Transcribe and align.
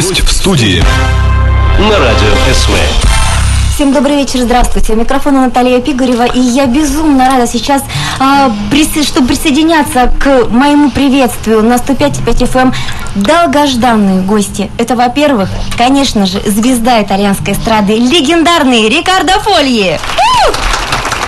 Гость 0.00 0.22
в 0.24 0.32
студии. 0.32 0.82
На 1.78 1.98
радио 1.98 2.32
СВ. 2.54 2.70
Всем 3.74 3.92
добрый 3.92 4.16
вечер, 4.16 4.40
здравствуйте. 4.40 4.94
У 4.94 4.96
микрофона 4.96 5.42
Наталья 5.44 5.78
Пигарева, 5.78 6.24
и 6.24 6.40
я 6.40 6.64
безумно 6.64 7.26
рада 7.28 7.46
сейчас, 7.46 7.82
а, 8.18 8.50
присо- 8.72 9.04
чтобы 9.06 9.28
присоединяться 9.28 10.10
к 10.18 10.48
моему 10.48 10.90
приветствию 10.90 11.62
на 11.62 11.76
105.5 11.76 12.40
FM 12.40 12.68
эм. 12.68 12.74
долгожданные 13.14 14.22
гости. 14.22 14.70
Это, 14.78 14.96
во-первых, 14.96 15.50
конечно 15.76 16.24
же, 16.24 16.40
звезда 16.46 17.02
итальянской 17.02 17.52
эстрады, 17.52 17.92
легендарный 17.98 18.88
Рикардо 18.88 19.38
Фольи. 19.40 20.00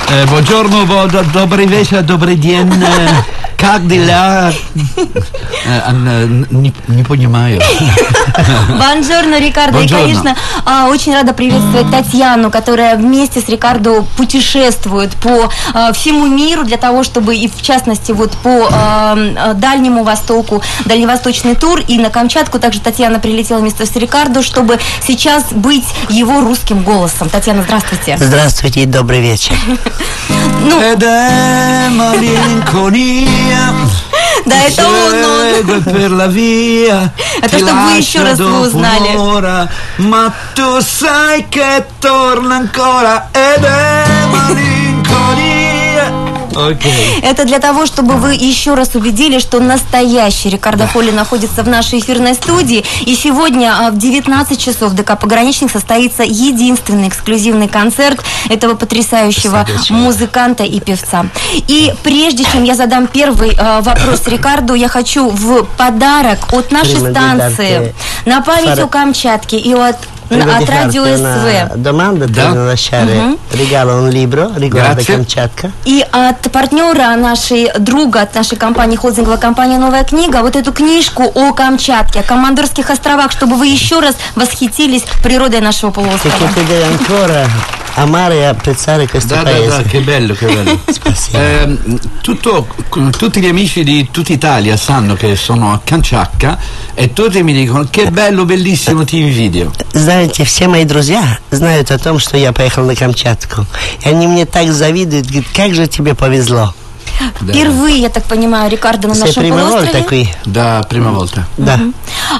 Э, 0.08 0.24
buongiorno, 0.28 0.86
do- 1.10 1.30
добрый 1.34 1.66
вечер, 1.66 2.00
добрый 2.00 2.36
день. 2.36 2.72
Как 3.62 3.86
дела? 3.86 4.52
Э, 5.66 6.26
не, 6.50 6.74
не 6.88 7.04
понимаю. 7.04 7.62
Бонжорно, 8.68 9.38
Рикардо. 9.38 9.82
И, 9.82 9.88
конечно, 9.88 10.36
а, 10.64 10.88
очень 10.88 11.14
рада 11.14 11.32
приветствовать 11.32 11.88
Татьяну, 11.88 12.50
которая 12.50 12.96
вместе 12.96 13.40
с 13.40 13.48
Рикардо 13.48 14.02
путешествует 14.16 15.14
по 15.14 15.48
а, 15.74 15.92
всему 15.92 16.26
миру 16.26 16.64
для 16.64 16.76
того, 16.76 17.04
чтобы 17.04 17.36
и 17.36 17.48
в 17.48 17.62
частности 17.62 18.10
вот 18.10 18.32
по 18.38 18.68
а, 18.72 19.54
Дальнему 19.54 20.02
Востоку, 20.02 20.60
Дальневосточный 20.84 21.54
тур 21.54 21.80
и 21.86 21.98
на 21.98 22.10
Камчатку 22.10 22.58
также 22.58 22.80
Татьяна 22.80 23.20
прилетела 23.20 23.60
вместе 23.60 23.86
с 23.86 23.94
Рикардо, 23.94 24.42
чтобы 24.42 24.80
сейчас 25.06 25.52
быть 25.52 25.86
его 26.08 26.40
русским 26.40 26.82
голосом. 26.82 27.28
Татьяна, 27.28 27.62
здравствуйте. 27.62 28.16
Здравствуйте 28.18 28.82
и 28.82 28.86
добрый 28.86 29.20
вечер. 29.20 29.54
Ну, 30.64 30.80
Ed 33.51 33.51
è 33.51 33.71
malinconia. 33.71 33.89
да, 34.45 34.55
это 34.63 34.87
он, 34.87 35.23
он. 35.23 35.55
Segue 35.55 35.81
per 35.81 36.11
la 36.11 36.27
via. 36.27 37.11
Это 37.41 37.57
ti 37.57 37.63
чтобы 37.65 37.81
вы 37.81 37.97
еще 37.97 38.19
lascia 38.19 38.23
раз 38.23 38.39
вы 38.39 38.45
dopo 38.45 38.59
узнали. 38.65 39.15
un'ora, 39.15 39.69
Ma 39.97 40.31
tu 40.55 40.79
sai 40.81 41.45
che 41.49 41.85
torna 41.99 42.55
ancora. 42.55 43.29
Ed 43.31 43.63
è 43.63 44.25
malinconia. 44.31 44.70
Окей. 46.56 47.20
Это 47.22 47.44
для 47.44 47.58
того, 47.58 47.86
чтобы 47.86 48.14
вы 48.14 48.34
еще 48.34 48.74
раз 48.74 48.94
убедили, 48.94 49.38
что 49.38 49.60
настоящий 49.60 50.50
Рикардо 50.50 50.86
Фоли 50.86 51.10
находится 51.10 51.62
в 51.62 51.68
нашей 51.68 52.00
эфирной 52.00 52.34
студии. 52.34 52.84
И 53.04 53.14
сегодня 53.14 53.74
а, 53.78 53.90
в 53.90 53.98
19 53.98 54.58
часов 54.58 54.92
в 54.92 54.94
ДК 54.94 55.18
«Пограничник» 55.18 55.70
состоится 55.70 56.22
единственный 56.22 57.08
эксклюзивный 57.08 57.68
концерт 57.68 58.20
этого 58.48 58.74
потрясающего 58.74 59.66
музыканта 59.90 60.64
и 60.64 60.80
певца. 60.80 61.26
И 61.68 61.92
прежде 62.02 62.44
чем 62.44 62.64
я 62.64 62.74
задам 62.74 63.06
первый 63.06 63.56
а, 63.58 63.80
вопрос 63.80 64.26
Рикарду, 64.26 64.74
я 64.74 64.88
хочу 64.88 65.28
в 65.28 65.64
подарок 65.76 66.52
от 66.52 66.70
нашей 66.70 66.96
станции 66.96 67.94
на 68.26 68.40
память 68.42 68.78
о 68.78 68.86
Камчатке 68.86 69.58
и 69.58 69.72
от, 69.72 69.96
от 70.40 70.68
радио 70.68 71.02
una 71.04 71.16
СВ. 71.16 71.76
domanda 71.76 72.26
Da. 72.26 72.50
devo 72.50 72.64
lasciare 72.64 73.36
regalo 73.50 73.96
un 73.96 74.08
libro 74.08 74.50
riguardo 74.54 75.02
Grazie. 75.02 75.14
Kamchatka. 75.14 75.70
И 75.84 76.04
от 76.10 76.50
партнера 76.50 77.14
нашей 77.16 77.70
друга, 77.78 78.22
от 78.22 78.34
нашей 78.34 78.56
компании, 78.56 78.96
холдинговая 78.96 79.38
компания 79.38 79.78
«Новая 79.78 80.04
книга», 80.04 80.42
вот 80.42 80.56
эту 80.56 80.72
книжку 80.72 81.24
о 81.34 81.52
Камчатке, 81.52 82.20
о 82.20 82.22
Командорских 82.22 82.90
островах, 82.90 83.32
чтобы 83.32 83.56
вы 83.56 83.66
еще 83.66 84.00
раз 84.00 84.16
восхитились 84.36 85.04
природой 85.22 85.60
нашего 85.60 85.90
полуострова. 85.90 86.48
Perché 87.91 87.91
tu 87.91 87.95
devi 87.95 87.95
ancora 87.95 87.95
amare 87.97 88.35
e 88.35 88.43
apprezzare 88.45 89.07
questo 89.07 89.33
Da, 89.35 89.43
da, 89.43 89.51
da, 89.51 89.57
paese. 89.57 89.83
che 89.83 90.01
bello, 90.01 90.33
che 90.33 90.45
bello. 90.45 90.79
Spasibo. 90.87 91.37
Ehm, 91.37 91.99
tutto- 92.21 92.67
tutti 93.17 93.39
gli 93.39 93.47
amici 93.47 93.83
di 93.83 94.07
tutta 94.11 94.31
Italia 94.33 94.77
sanno 94.77 95.15
che 95.15 95.35
sono 95.35 95.73
a 95.73 95.81
Canciacca 95.83 96.57
e 96.93 97.11
tutti 97.13 97.41
mi 97.43 97.53
dicono 97.53 97.87
che 97.89 98.11
bello, 98.11 98.45
bellissimo, 98.45 99.03
ti 99.03 99.17
invidio. 99.19 99.71
Знаете, 99.93 100.43
все 100.43 100.67
мои 100.67 100.83
друзья 100.85 101.39
знают 101.51 101.91
о 101.91 101.97
том, 101.97 102.19
что 102.19 102.37
я 102.37 102.51
поехал 102.51 102.85
на 102.85 102.95
Камчатку. 102.95 103.65
И 104.03 104.09
они 104.09 104.27
мне 104.27 104.45
так 104.45 104.71
завидуют, 104.71 105.25
говорят, 105.27 105.49
как 105.53 105.73
же 105.73 105.87
тебе 105.87 106.13
повезло. 106.13 106.73
Да. 107.40 107.52
Впервые, 107.52 107.98
я 107.98 108.08
так 108.08 108.24
понимаю, 108.24 108.70
Рикардо 108.70 109.08
на 109.08 109.14
нашем 109.14 109.48
полуострове. 109.48 110.28
Da 110.44 110.82
prima 110.88 111.10
volta. 111.12 111.44
Да. 111.56 111.78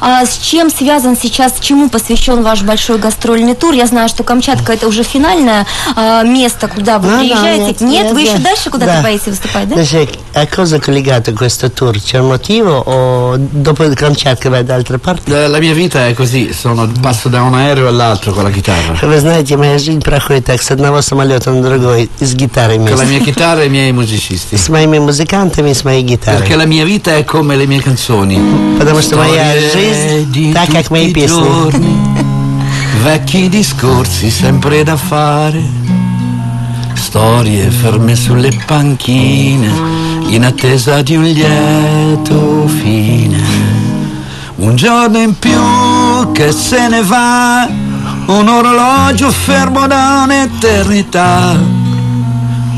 А 0.00 0.24
с 0.24 0.38
чем 0.38 0.70
связан 0.70 1.16
сейчас, 1.16 1.54
чему 1.60 1.88
посвящен 1.88 2.42
ваш 2.42 2.62
большой 2.62 2.98
гастрольный 2.98 3.54
тур? 3.54 3.74
Я 3.74 3.86
знаю, 3.86 4.08
что 4.08 4.22
Камчатка 4.22 4.72
это 4.72 4.86
уже 4.88 5.02
финальное 5.02 5.66
а, 5.96 6.22
место, 6.22 6.68
куда 6.68 6.98
вы 6.98 7.08
no, 7.08 7.18
приезжаете. 7.20 7.84
нет, 7.84 8.12
вы 8.12 8.22
нет, 8.22 8.32
еще 8.32 8.42
дальше 8.42 8.70
куда-то 8.70 8.92
Да. 8.92 9.02
поедете 9.02 9.30
выступать, 9.30 9.68
да? 9.68 9.76
Dice, 9.76 10.08
a 10.34 10.46
cosa 10.46 10.78
collegato 10.80 11.32
questo 11.32 11.70
tour? 11.70 11.98
C'è 11.98 12.18
un 12.18 12.28
motivo 12.28 12.76
o 12.78 13.36
dopo 13.38 13.84
il 13.84 13.94
Kamchatka 13.94 14.48
vai 14.50 14.64
da 14.64 14.74
altre 14.74 14.98
parti? 14.98 15.30
La, 15.30 15.48
la 15.48 15.58
mia 15.58 15.74
vita 15.74 16.06
è 16.06 16.14
così, 16.14 16.52
sono, 16.52 16.90
passo 17.00 17.28
da 17.28 17.42
un 17.42 17.54
aereo 17.54 17.88
all'altro 17.88 18.32
con 18.32 18.44
la 18.44 18.50
chitarra. 18.50 18.98
Вы 19.02 19.18
знаете, 19.20 19.56
моя 19.56 19.78
жизнь 19.78 20.00
проходит 20.00 20.46
так, 20.46 20.62
с 20.62 20.70
одного 20.70 21.00
самолета 21.02 21.50
на 21.50 21.62
другой, 21.62 22.08
с 22.20 22.34
гитарой 22.34 22.76
Con 22.78 22.96
la 22.96 23.04
вместе. 23.04 23.06
mia 23.06 23.20
chitarra 23.20 23.62
e 23.62 23.66
i 23.66 23.68
miei 23.68 23.92
musicisti. 23.92 24.56
С 24.56 24.68
моими 24.71 24.99
музыкантами, 24.99 25.73
с 25.73 25.83
моей 25.83 26.03
Perché 26.03 26.15
гитарой. 26.15 26.55
la 26.57 26.65
mia 26.65 26.85
vita 26.85 27.15
è 27.15 27.23
come 27.23 27.55
le 27.55 27.65
mie 27.65 27.81
canzoni. 27.81 28.37
Потому 28.77 29.01
что 29.01 29.17
моя 29.17 29.53
Storie 29.53 29.71
жизнь 29.73 30.31
di 30.31 30.53
так, 30.53 30.69
как 30.71 30.89
мои 30.89 31.07
tutti 31.07 31.19
i 31.19 31.21
песни. 31.21 31.43
giorni, 31.43 31.97
vecchi 33.03 33.49
discorsi 33.49 34.29
sempre 34.29 34.83
da 34.83 34.95
fare, 34.95 35.61
storie 36.95 37.69
ferme 37.69 38.15
sulle 38.15 38.51
panchine, 38.65 39.69
in 40.27 40.45
attesa 40.45 41.01
di 41.01 41.15
un 41.15 41.23
lieto 41.23 42.67
fine. 42.67 43.75
Un 44.57 44.75
giorno 44.75 45.19
in 45.19 45.37
più 45.37 46.31
che 46.31 46.51
se 46.51 46.87
ne 46.87 47.03
va, 47.03 47.67
un 48.27 48.47
orologio 48.47 49.29
fermo 49.31 49.85
da 49.87 50.23
un'eternità. 50.25 51.70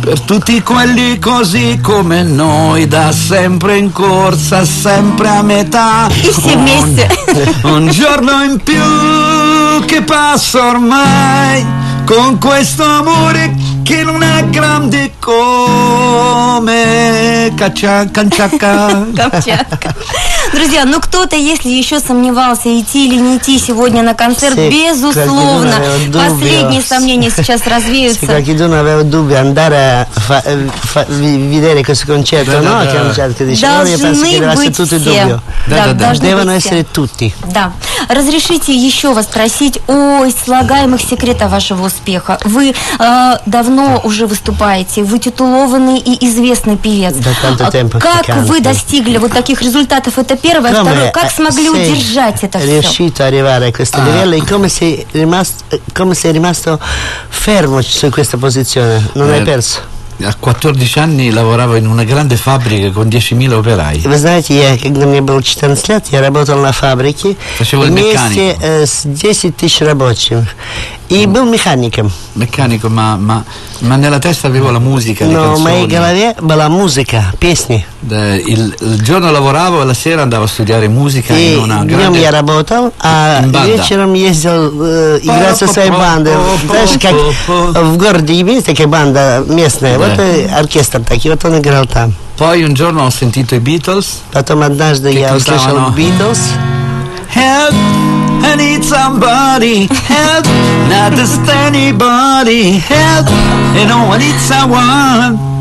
per 0.04 0.20
tutti 0.20 0.62
quelli 0.62 1.18
così 1.18 1.78
come 1.82 2.22
noi, 2.22 2.86
da 2.86 3.10
sempre 3.10 3.78
in 3.78 3.90
corsa, 3.90 4.62
sempre 4.66 5.28
a 5.28 5.40
metà. 5.40 6.08
Un, 6.42 7.06
un 7.72 7.88
giorno 7.88 8.42
in 8.42 8.60
più 8.62 9.84
che 9.86 10.02
passa 10.02 10.66
ormai 10.66 11.66
con 12.04 12.38
questo 12.38 12.84
amore 12.84 13.54
che 13.82 14.02
non 14.02 14.22
è 14.22 14.44
grande 14.50 15.12
come 15.18 16.74
cacciacca 17.56 18.28
cacciacca 19.14 19.94
Друзья, 20.54 20.84
ну 20.84 21.00
кто-то, 21.00 21.34
если 21.34 21.68
еще 21.68 21.98
сомневался, 21.98 22.68
идти 22.78 23.08
или 23.08 23.16
не 23.16 23.38
идти 23.38 23.58
сегодня 23.58 24.02
на 24.02 24.14
концерт, 24.14 24.56
Sì, 24.56 24.70
безусловно, 24.70 25.74
последние 26.12 26.80
сомнения 26.80 27.30
сейчас 27.30 27.60
Se 27.62 27.68
развеются. 27.68 28.26
qualcuno 28.26 28.78
aveva 28.78 29.02
dubbio 29.02 29.36
andare 29.38 30.06
a 30.28 30.42
eh, 30.44 30.68
vedere 31.08 31.82
questo 31.82 32.06
concerto, 32.06 32.60
no? 32.60 32.82
io 32.82 33.98
penso 33.98 34.22
che 34.22 34.38
Должны 34.38 34.38
deve 34.38 34.46
essere 34.46 34.54
быть 34.54 34.76
tutto 34.76 34.94
il 34.94 35.00
все. 35.00 35.20
dubbio. 35.20 35.42
Да, 35.66 35.92
должны 35.92 36.26
Devono 36.28 36.52
быть 36.52 36.60
все. 36.60 36.68
essere 36.68 36.86
tutti. 36.90 37.34
Да. 37.46 37.72
Разрешите 38.08 38.74
еще 38.74 39.12
вас 39.12 39.26
спросить 39.26 39.80
о 39.86 40.24
слагаемых 40.44 41.00
секретах 41.00 41.50
вашего 41.50 41.86
успеха. 41.86 42.38
Вы 42.44 42.74
э, 42.98 43.38
давно 43.46 44.00
уже 44.04 44.26
выступаете, 44.26 45.02
вы 45.02 45.18
титулованный 45.18 45.98
и 45.98 46.26
известный 46.26 46.76
певец. 46.76 47.14
А 47.60 47.98
как 47.98 48.36
вы 48.46 48.60
достигли 48.60 49.18
вот 49.18 49.32
таких 49.32 49.62
результатов? 49.62 50.18
Это 50.18 50.36
первое. 50.36 50.72
Come, 50.72 50.82
Второе, 50.90 51.10
как 51.10 51.24
eh, 51.24 51.30
смогли 51.34 51.70
удержать 51.70 52.42
это 52.44 52.58
все? 52.58 52.80
riuscito 52.80 53.22
ad 53.22 53.28
arrivare 53.32 53.68
a 53.68 53.72
questo 53.72 53.98
Ah. 54.00 54.04
livello 54.04 54.34
e 54.36 54.46
come 54.46 54.68
sei 54.68 55.06
rimasto, 55.12 55.64
come 55.94 56.14
sei 56.14 56.32
rimasto 56.32 56.78
fermo 57.28 57.80
su 57.82 58.10
questa 58.10 58.36
posizione? 58.36 59.02
Non 59.14 59.30
hai 59.30 59.40
Eh, 59.40 59.44
perso? 59.44 59.80
A 60.22 60.32
14 60.38 61.00
anni 61.00 61.30
lavoravo 61.30 61.74
in 61.74 61.86
una 61.86 62.04
grande 62.04 62.36
fabbrica 62.36 62.90
con 62.92 63.08
10.000 63.08 63.52
operai. 63.52 63.98
Вы 64.04 64.16
знаете, 64.16 64.54
я, 64.56 64.78
когда 64.78 65.06
мне 65.06 65.20
было 65.20 65.42
14 65.42 65.88
лет, 65.88 66.06
я 66.12 66.20
работал 66.20 66.58
на 66.60 66.72
фабрике 66.72 67.36
Facevo 67.58 67.86
вместе 67.86 68.56
э, 68.60 68.86
с 68.86 69.02
10 69.04 69.56
тысяч 69.56 69.80
рабочих. 69.80 70.38
И 71.09 71.25
был 71.25 71.45
механиком. 71.45 72.11
Meccanico, 72.35 72.87
ma, 72.89 73.15
ma- 73.17 73.43
ma 73.79 73.95
nella 73.95 74.19
testa 74.19 74.45
avevo 74.47 74.69
la 74.69 74.77
musica, 74.79 75.25
le 75.25 75.33
Но 75.33 75.55
в 75.55 75.59
моей 75.59 75.87
canzoni. 75.87 75.89
голове 75.89 76.35
была 76.39 76.69
музыка, 76.69 77.33
песни. 77.39 77.83
Eh, 78.09 78.43
Il, 78.45 78.75
il 78.79 79.01
giorno 79.01 79.31
lavoravo 79.31 79.81
e 79.81 79.85
la 79.85 79.93
sera 79.95 80.21
andavo 80.21 80.43
a 80.43 80.47
studiare 80.47 80.87
musica 80.87 81.33
И 81.35 81.53
in 81.55 81.59
una 81.63 81.83
днем 81.83 82.13
я 82.13 82.29
grande... 82.29 82.29
работал, 82.31 82.93
а 82.99 83.41
In 83.41 83.51
banda. 83.51 83.65
вечером 83.65 84.13
ездил 84.13 84.71
э, 84.83 85.19
играть 85.23 85.57
со 85.57 85.65
своей 85.67 85.89
бандой. 85.89 86.33
Знаешь, 86.67 86.91
как 87.01 87.15
в 87.83 87.97
городе 87.97 88.33
есть 88.35 88.67
такая 88.67 88.87
банда 88.87 89.43
местная, 89.47 89.97
Да. 89.97 90.05
вот 90.09 90.19
и 90.19 90.45
оркестр 90.53 91.01
такой, 91.01 91.31
вот 91.31 91.43
он 91.45 91.57
играл 91.57 91.85
там. 91.87 92.13
Poi 92.37 92.63
un 92.63 92.73
giorno 92.73 93.03
ho 93.03 93.09
sentito 93.09 93.55
i 93.55 93.59
Beatles. 93.59 94.19
Потом 94.31 94.61
однажды 94.61 95.09
Che 95.11 95.19
я 95.19 95.35
услышал 95.35 95.75
cantavano. 95.75 95.93
Beatles. 95.95 96.39
Help, 97.28 97.74
I 98.42 98.54
need 98.56 98.84
somebody. 98.84 99.86
Help, 100.06 100.46
not 100.88 101.12
just 101.12 101.40
anybody. 101.48 102.78
Help, 102.78 103.28
you 103.76 103.86
know 103.86 104.12
I 104.12 104.18
need 104.18 104.38
someone. 104.40 105.54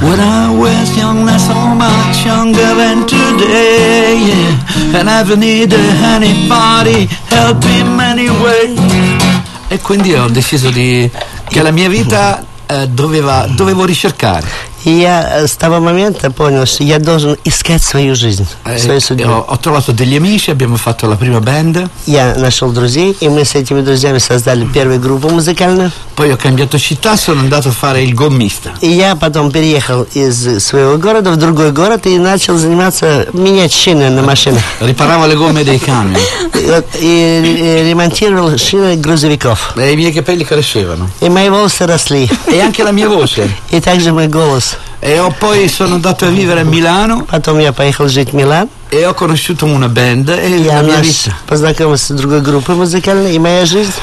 When 0.00 0.20
I 0.20 0.54
was 0.56 0.96
young, 0.96 1.24
not 1.24 1.40
so 1.40 1.54
much 1.74 2.24
younger 2.24 2.74
than 2.74 3.06
today. 3.06 4.16
Yeah. 4.22 4.98
And 5.00 5.10
I've 5.10 5.36
needed 5.36 5.80
anybody 6.14 7.06
help 7.28 7.64
in 7.64 7.96
many 7.96 8.28
ways. 8.28 8.78
E 9.68 9.80
quindi 9.80 10.14
ho 10.14 10.28
deciso 10.28 10.70
di, 10.70 11.10
che 11.48 11.62
la 11.62 11.72
mia 11.72 11.88
vita 11.88 12.44
eh, 12.66 12.88
doveva, 12.88 13.46
dovevo 13.48 13.84
ricercare. 13.84 14.46
И 14.84 14.90
я 14.90 15.40
э, 15.40 15.46
с 15.46 15.56
того 15.56 15.80
момента 15.80 16.30
понял, 16.30 16.66
что 16.66 16.82
я 16.84 16.98
должен 16.98 17.36
искать 17.44 17.82
свою 17.82 18.14
жизнь, 18.14 18.46
Eh, 18.64 18.78
свою 18.78 18.98
e 18.98 19.00
судьбу. 19.00 19.44
ho, 19.48 19.58
trovato 19.58 19.92
degli 19.92 20.16
amici, 20.16 20.50
abbiamo 20.50 20.76
fatto 20.76 21.06
la 21.06 21.16
prima 21.16 21.40
band, 21.40 21.88
Я 22.06 22.34
нашел 22.36 22.70
друзей, 22.70 23.16
и 23.20 23.28
мы 23.28 23.44
с 23.44 23.54
этими 23.54 23.80
друзьями 23.80 24.18
создали 24.18 24.66
первую 24.66 25.00
группу 25.00 25.28
музыкальную. 25.30 25.90
poi 26.14 26.30
ho 26.30 26.36
cambiato 26.36 26.78
città, 26.78 27.16
sono 27.16 27.40
andato 27.40 27.68
a 27.70 27.72
fare 27.72 28.02
il 28.02 28.14
gommista. 28.14 28.72
И 28.80 28.88
я 28.88 29.16
потом 29.16 29.50
переехал 29.50 30.06
из 30.14 30.62
своего 30.62 30.96
города 30.98 31.30
в 31.32 31.36
другой 31.36 31.72
город 31.72 32.06
и 32.06 32.18
начал 32.18 32.56
заниматься, 32.58 33.26
менять 33.32 33.72
шины 33.72 34.10
на 34.10 34.22
машинах. 34.22 34.62
Riparavo 34.80 35.26
le 35.26 35.34
gomme 35.34 35.64
dei 35.64 35.78
camion 35.78 36.16
И, 37.00 37.58
э, 37.60 37.88
ремонтировал 37.88 38.56
шины 38.58 38.96
грузовиков. 38.96 39.72
e 39.76 39.92
i 39.92 39.96
miei 39.96 40.12
capelli 40.12 40.44
crescevano. 40.44 41.08
И 41.20 41.28
мои 41.28 41.48
волосы 41.48 41.86
росли. 41.86 42.28
E 42.46 42.60
anche 42.60 42.82
la 42.82 42.92
mia 42.92 43.08
voce. 43.08 43.48
И 43.70 43.80
также 43.80 44.12
мой 44.12 44.28
голос. 44.28 44.73
E 45.01 45.17
ho- 45.19 45.33
poi 45.39 45.67
sono 45.69 45.95
andato 45.95 46.25
a 46.25 46.29
vivere 46.29 46.61
a 46.61 46.63
Milano 46.63 47.25
Потом 47.25 47.59
я 47.59 47.71
поехал 47.71 48.07
жить 48.07 48.31
в 48.31 48.33
Милан. 48.35 48.67
e 48.91 49.05
ho 49.05 49.13
conosciuto 49.13 49.65
una 49.65 49.87
band 49.87 50.29
e 50.29 50.57
Я 50.63 50.81
la 50.81 50.83
mia 50.83 50.97
наш- 50.97 51.05
vita, 51.07 51.33
познакомился 51.47 52.13
с 52.13 52.17
другой 52.17 52.41
группой 52.41 52.75
музыкальной. 52.75 53.35
И 53.35 53.39
моя 53.39 53.65
жизнь, 53.65 53.93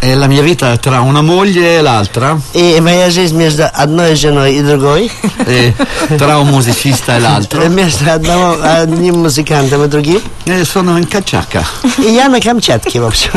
e 0.00 0.14
la 0.14 0.26
mia 0.26 0.42
vita 0.42 0.76
tra 0.76 1.00
una 1.00 1.22
moglie 1.22 1.78
e 1.78 1.80
l'altra, 1.82 2.38
и 2.54 2.78
моя 2.80 3.10
жизнь 3.10 3.36
между 3.36 3.64
одной 3.72 4.14
женой 4.14 4.54
и 4.56 4.62
другой, 4.62 5.10
e 5.46 5.72
tra 6.18 6.38
un 6.38 6.48
musicista 6.48 7.16
e 7.16 7.20
l'altro, 7.20 7.66
между 7.68 8.10
одного, 8.10 8.56
одним 8.62 9.20
музыкантом 9.22 9.84
и 9.84 9.88
другим. 9.88 10.20
e 10.44 10.64
sono 10.64 10.96
in 10.98 11.06
cacciacca. 11.08 11.64
И 11.98 12.10
я 12.12 12.28
на 12.28 12.40
Камчатке, 12.40 13.00
в 13.00 13.06
общем. 13.06 13.30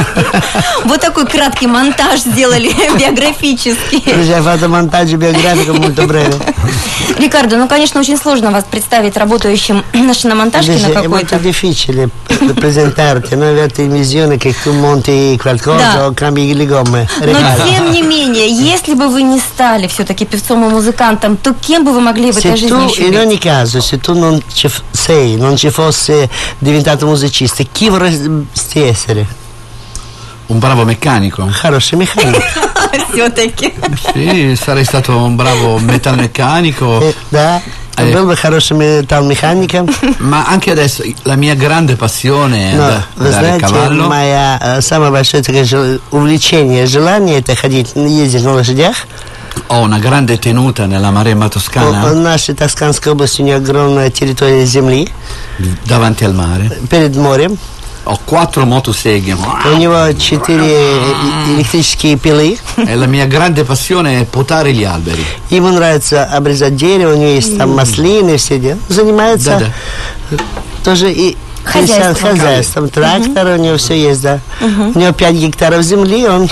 Вот 0.85 1.01
такой 1.01 1.25
краткий 1.25 1.67
монтаж 1.67 2.19
сделали 2.21 2.69
биографический. 2.97 4.01
Друзья, 4.13 4.41
фотомонтажи, 4.41 5.15
биографика, 5.15 5.71
molto 5.73 6.05
breve. 6.07 6.35
Рикардо, 7.17 7.57
ну, 7.57 7.67
конечно, 7.67 7.99
очень 7.99 8.17
сложно 8.17 8.51
вас 8.51 8.63
представить 8.69 9.17
работающим 9.17 9.83
на 9.93 10.13
шиномонтажке 10.13 10.71
на 10.73 10.75
Invece 10.75 10.89
è 10.91 10.93
какой-то. 10.93 11.09
molto 11.09 11.35
difficile 11.37 12.09
presentarti, 12.55 13.35
no? 13.35 13.49
Averti 13.49 13.81
in 13.81 13.91
visione 13.91 14.37
che 14.37 14.53
tu 14.61 14.71
monti 14.73 15.37
qualcosa 15.41 15.77
Да. 15.93 16.07
o 16.07 16.13
cambi 16.13 16.45
le 16.53 16.65
gomme. 16.65 17.07
Но 17.19 17.25
Riccardo. 17.25 17.67
тем 17.69 17.91
не 17.91 18.01
менее, 18.01 18.47
если 18.49 18.93
бы 18.93 19.07
вы 19.07 19.23
не 19.23 19.39
стали 19.39 19.87
все-таки 19.87 20.25
певцом 20.25 20.65
и 20.65 20.69
музыкантом, 20.69 21.37
то 21.37 21.53
кем 21.53 21.83
бы 21.83 21.91
вы 21.91 22.01
могли 22.01 22.31
в 22.31 22.37
этой 22.37 22.51
Se 22.51 22.57
жизни 22.57 22.69
tu, 22.77 22.89
еще 22.89 23.03
in 23.07 23.11
быть? 23.11 23.19
ogni 23.19 23.37
caso, 23.39 23.81
se 23.81 23.97
tu 23.97 24.13
non 24.13 24.41
ci 24.53 24.67
f- 24.67 24.81
sei, 24.91 25.35
non 25.37 25.55
ci 25.57 25.69
fosse 25.69 26.29
diventato 26.59 27.05
musicista, 27.05 27.63
chi 27.71 27.89
vorresti 27.89 28.81
essere? 28.81 29.25
Un 30.47 30.57
bravo 30.59 30.83
meccanico. 30.83 31.47
Хороший 31.51 31.97
mecanico. 31.97 32.39
Все-таки. 33.11 33.71
Sì, 34.13 34.55
sarei 34.55 34.83
stato 34.83 35.15
un 35.15 35.35
bravo 35.35 35.77
metalmeccanico, 35.77 36.99
Э, 37.01 37.13
Да, 37.29 37.61
Eh. 38.02 38.12
был 38.12 38.26
бы 38.26 38.36
хорошим 38.36 38.78
металлмехаником. 38.78 39.88
ma 40.20 40.44
anche 40.46 40.72
adesso 40.72 41.02
la 41.24 41.36
mia 41.36 41.54
grande 41.54 41.96
passione 41.96 42.72
è 42.72 42.76
Но, 42.76 43.02
вы 43.16 43.26
andare 43.28 43.28
a 43.28 43.58
знаете, 43.58 43.66
cavallo. 43.66 44.08
моя 44.08 44.58
э, 44.60 44.80
самое 44.80 45.10
большое 45.12 45.42
такое 45.42 45.64
жел- 45.64 46.00
увлечение, 46.10 46.86
желание 46.86 47.38
это 47.40 47.54
ходить, 47.54 47.92
ездить 47.94 48.42
на 48.44 48.52
лошадях. 48.54 48.96
Ho 49.68 49.82
una 49.82 49.98
grande 50.00 50.36
tenuta 50.36 50.86
nella 50.86 51.10
Maremma 51.12 51.46
У- 51.46 51.48
Toscana 51.48 52.02
В 52.10 52.14
нашей 52.16 52.54
Тосканской 52.56 53.12
области 53.12 53.40
у 53.40 53.44
нее 53.44 53.56
огромная 53.56 54.10
территория 54.10 54.64
земли 54.66 55.08
davanti 55.86 56.24
al 56.24 56.34
mare. 56.34 56.70
перед 56.90 57.14
морем. 57.16 57.56
Ho 58.05 58.17
quattro 58.25 58.65
motoseghe 58.65 59.35
У 59.35 59.77
него 59.77 60.11
четыре 60.17 60.63
э, 60.65 61.13
электрические 61.55 62.17
пилы. 62.17 62.57
e 62.77 62.95
la 62.95 63.05
mia 63.05 63.25
grande 63.27 63.63
passione 63.65 64.21
è 64.21 64.25
potare 64.25 64.73
gli 64.73 64.83
alberi. 64.83 65.23
Ему 65.49 65.69
нравится 65.69 66.25
обрезать 66.25 66.75
дерево, 66.75 67.13
у 67.13 67.17
него 67.17 67.29
есть 67.29 67.57
там 67.57 67.75
маслины, 67.75 68.37
все 68.37 68.57
дела. 68.57 68.79
Занимается 68.87 69.71
тоже 70.83 71.11
и 71.11 71.37
Хозяйством. 71.64 72.14
хозяйством, 72.14 72.38
хозяйством. 72.38 72.88
трактор, 72.90 73.46
у 73.46 73.56
него 73.56 73.76
все 73.76 73.98
есть, 73.98 74.22
да. 74.22 74.40
У 74.60 74.98
него 74.98 75.12
5 75.12 75.34
гектаров 75.34 75.82
земли, 75.82 76.26
он 76.28 76.48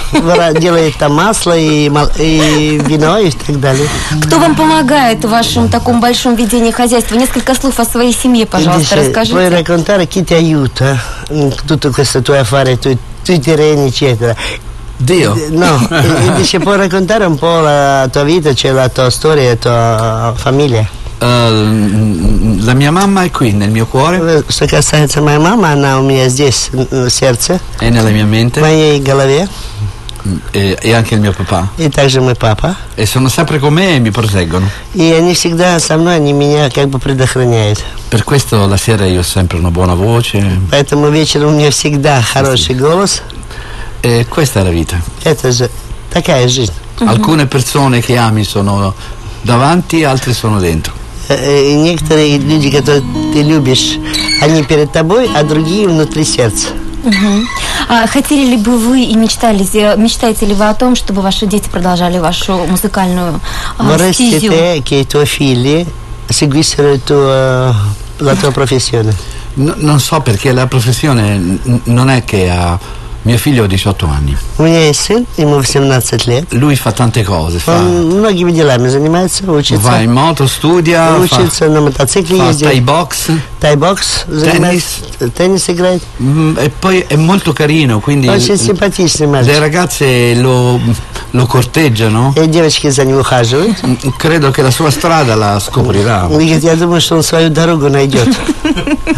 делает 0.59 0.97
там 0.97 1.15
масло 1.15 1.57
и, 1.57 1.91
и 2.19 2.81
вино 2.87 3.19
и 3.19 3.31
так 3.31 3.61
далее. 3.61 3.87
Кто 4.25 4.39
вам 4.39 4.57
помогает 4.57 5.25
в 5.25 5.29
вашем 5.29 5.69
таком 5.69 6.01
большом 6.01 6.35
ведении 6.35 6.71
хозяйства? 6.71 7.15
Несколько 7.15 7.55
слов 7.55 7.79
о 7.79 7.85
своей 7.85 8.13
семье, 8.13 8.47
пожалуйста, 8.47 8.97
расскажите. 8.97 9.49
raccontare 9.49 10.07
chi 10.07 10.25
ti 10.25 10.35
aiuta 10.35 10.99
in 11.31 11.55
tutto 11.67 11.91
questo 11.91 12.23
tuo 12.23 12.39
affare, 12.39 12.79
tu, 12.79 12.97
tui 13.25 13.39
terreni, 13.39 13.89
eccetera. 13.89 14.35
Dio. 14.97 15.35
No, 15.51 15.89
dice, 16.37 16.61
puoi 16.61 16.77
raccontare 16.77 17.25
un 17.25 17.37
po' 17.37 17.61
la 17.61 18.09
tua 18.11 18.23
vita, 18.23 18.55
cioè 18.55 18.73
la 18.73 18.89
tua 18.89 19.11
storia, 19.11 19.49
la 19.49 19.57
tua 19.57 20.35
famiglia. 20.37 21.02
Eh, 21.22 22.64
la 22.64 22.74
mia 22.76 22.92
mamma 22.92 23.24
è 23.24 23.32
qui 23.32 23.52
nel 23.52 23.70
mio 23.72 23.88
cuore 23.88 24.44
Что 24.48 24.68
касается 24.68 25.20
моей 25.22 25.40
мамы, 25.40 25.68
она 25.72 26.00
у 26.00 26.04
меня 26.04 26.28
здесь, 26.30 26.70
м, 26.74 26.86
в 27.08 27.10
сердце, 27.10 27.60
e 27.80 27.90
nella 27.90 28.12
mia 28.12 28.24
в 28.24 28.30
mente 28.30 28.60
моей 28.60 29.00
голове, 29.00 29.48
e, 30.54 30.78
e 30.80 30.94
anche 30.94 31.16
il 31.16 31.22
mio 31.22 31.34
papà 31.34 31.70
и 31.78 31.90
также 31.90 32.22
мой 32.22 32.36
папа. 32.36 32.76
e 32.96 33.08
sono 33.08 33.30
sempre 33.30 33.58
con 33.58 33.74
me 33.74 33.96
e 33.96 34.00
mi 34.00 34.12
proteggono. 34.12 34.70
И 34.94 35.12
они 35.12 35.34
всегда 35.34 35.80
со 35.80 35.98
мной, 35.98 36.18
они 36.18 36.34
меня 36.34 36.70
как 36.70 36.90
бы 36.90 37.00
предохраняют. 37.00 37.84
Per 38.12 38.24
questo 38.24 38.68
la 38.68 38.78
sera 38.78 39.06
io 39.08 39.22
ho 39.22 39.24
sempre 39.24 39.58
una 39.58 39.72
buona 39.72 39.96
voce 39.96 40.40
Поэтому 40.70 41.10
вечером 41.10 41.56
у 41.56 41.58
меня 41.58 41.72
всегда 41.72 42.22
хороший 42.22 42.76
голос. 42.76 43.22
e 44.04 44.28
questa 44.30 44.60
è 44.60 44.64
la 44.64 44.70
vita. 44.70 45.02
Это 45.24 45.52
же 45.52 45.70
такая 46.12 46.48
жизнь. 46.48 46.74
Alcune 47.00 47.48
persone 47.48 48.02
che 48.02 48.18
ami 48.18 48.44
sono 48.44 48.94
davanti, 49.42 50.04
altre 50.04 50.34
sono 50.34 50.60
dentro. 50.60 50.94
Э, 51.29 51.35
э, 51.35 51.75
некоторые 51.75 52.39
люди, 52.39 52.71
которые 52.71 53.03
ты 53.33 53.43
любишь, 53.43 53.99
они 54.41 54.63
перед 54.63 54.93
тобой, 54.93 55.29
а 55.35 55.43
другие 55.43 55.89
внутри 55.89 56.25
сердца. 56.25 56.69
А 57.89 58.07
хотели 58.07 58.51
ли 58.51 58.57
бы 58.57 58.79
вы 58.79 59.03
и 59.03 59.15
мечтали, 59.17 59.65
э, 59.75 59.97
мечтаете 59.97 60.47
ли 60.47 60.55
вы 60.55 60.69
о 60.69 60.75
том, 60.75 60.95
чтобы 60.95 61.21
ваши 61.21 61.47
дети 61.47 61.69
продолжали 61.69 62.19
вашу 62.19 62.65
музыкальную 62.67 63.41
а, 63.79 63.85
стезю? 64.13 64.53
seguissero 66.29 66.93
il 66.93 67.03
tuo- 67.03 67.75
la 68.19 68.35
tua 68.35 68.51
professione? 68.53 69.15
No- 69.55 69.75
non 69.77 70.01
so 70.01 70.21
perché 70.21 70.53
la 70.53 70.67
professione 70.67 71.59
non 71.85 72.09
è 72.09 72.25
che 72.25 72.51
ha... 72.51 72.79
Mio 73.24 73.38
figlio 73.38 73.66
ha 73.66 73.68
18 73.68 74.06
anni, 74.06 74.38
У 74.58 74.64
меня 74.64 74.88
есть 74.88 75.02
сын, 75.02 75.26
ему 75.36 75.60
18 75.60 76.28
лет. 76.28 76.46
lui 76.54 76.78
fa 76.78 76.94
tante 76.94 77.24
cose, 77.26 77.60
fa, 77.60 77.78
Он 77.78 78.20
многими 78.20 78.52
делами 78.54 78.88
занимается, 78.88 79.44
va 79.44 79.54
учится. 79.54 80.02
in 80.02 80.12
moto, 80.14 80.48
studia, 80.48 81.10
fa, 81.10 81.20
Учится 81.20 81.68
на 81.68 81.82
мотоцикле 81.82 82.38
fa 82.38 82.48
ездить. 82.50 82.84
Thai 83.63 83.77
box 83.77 84.25
занимается. 84.27 85.03
Теннис 85.37 85.71
играет. 85.71 86.03
mm, 86.19 86.59
e 86.59 86.69
poi 86.81 87.05
è 87.07 87.15
molto 87.15 87.53
carino, 87.53 88.01
quindi 88.01 88.29
Очень 88.29 88.59
симпатичный 88.59 89.27
le 89.27 89.33
мальчик. 89.33 89.59
ragazze 89.61 90.35
lo, 90.35 90.81
lo 91.31 91.47
corteggiano. 91.47 92.35
И 92.37 92.47
девочки 92.49 92.89
за 92.91 93.05
ним 93.05 93.19
ухаживают. 93.19 93.77
Credo 94.19 94.51
che 94.51 94.63
la 94.63 94.73
sua 94.73 94.91
strada 94.91 95.37
la 95.37 95.61
scoprirà. 95.61 96.29
Я 96.41 96.75
думаю, 96.75 97.01
что 97.01 97.15
он 97.15 97.23
свою 97.23 97.51
дорогу 97.51 97.89
найдет. 97.89 98.29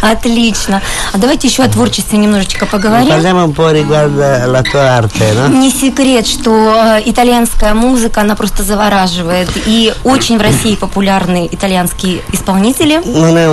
Отлично. 0.00 0.80
А 1.12 1.18
давайте 1.18 1.48
еще 1.48 1.64
о 1.64 1.68
творчестве 1.68 2.18
немножечко 2.18 2.66
поговорим. 2.66 3.08
Parliamo 3.08 3.44
un 3.44 3.52
po' 3.52 3.68
riguardo 3.70 4.20
la 4.46 4.62
tua 4.62 4.96
arte, 4.96 5.32
no? 5.34 5.48
Не 5.48 5.70
секрет, 5.70 6.26
что 6.26 7.00
э, 7.00 7.02
итальянская 7.04 7.74
музыка, 7.74 8.20
она 8.20 8.36
просто 8.36 8.62
завораживает. 8.62 9.50
И 9.66 9.92
очень 10.04 10.38
в 10.38 10.40
России 10.42 10.76
популярны 10.76 11.48
итальянские 11.50 12.22
исполнители. 12.32 13.00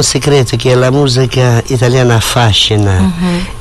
Segreto 0.06 0.56
che 0.56 0.76
la 0.76 0.92
musica 0.92 1.64
italiana 1.66 2.16
affascina 2.16 3.12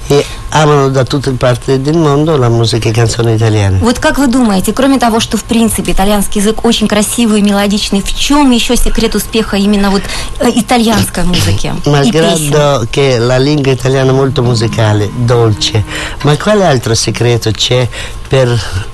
e 0.06 0.24
amano 0.50 0.90
da 0.90 1.02
tutte 1.02 1.30
le 1.30 1.36
parti 1.36 1.80
del 1.80 1.96
mondo 1.96 2.36
la 2.36 2.50
musica 2.50 2.90
e 2.90 2.92
canzoni 2.92 3.32
italiane. 3.32 3.78
Вот 3.80 3.98
как 3.98 4.18
вы 4.18 4.26
думаете, 4.26 4.74
кроме 4.74 4.98
того, 4.98 5.20
что 5.20 5.38
в 5.38 5.44
принципе 5.44 5.92
итальянский 5.92 6.42
язык 6.42 6.64
очень 6.64 6.86
красивый, 6.86 7.40
мелодичный, 7.40 8.02
в 8.02 8.14
чем 8.14 8.50
еще 8.50 8.76
секрет 8.76 9.14
успеха 9.14 9.56
именно 9.56 9.90
вот 9.90 10.02
э, 10.38 10.50
итальянской 10.54 11.24
музыки 11.24 11.72
и? 11.84 11.88
Malgrado 11.88 12.86
che 12.90 13.18
la 13.18 13.38
lingua 13.38 13.72
italiana 13.72 14.10
è 14.10 14.14
molto 14.14 14.42
musicale, 14.42 15.10
dolce, 15.16 15.82
ma 16.24 16.36
quale 16.36 16.66
altro 16.66 16.94
segreto 16.94 17.50
c'è 17.50 17.88
per 18.28 18.92